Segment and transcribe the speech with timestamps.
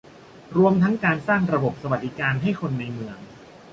[0.57, 3.17] รวมทั้งการสร้างระบบสวัสสดิการให้คนในเมือง